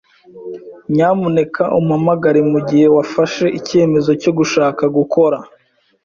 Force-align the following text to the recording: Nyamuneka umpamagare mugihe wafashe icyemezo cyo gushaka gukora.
Nyamuneka 0.95 1.63
umpamagare 1.79 2.39
mugihe 2.51 2.85
wafashe 2.95 3.45
icyemezo 3.59 4.11
cyo 4.21 4.31
gushaka 4.37 4.83
gukora. 4.97 5.37